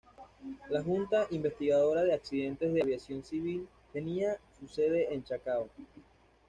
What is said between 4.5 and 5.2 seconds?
su sede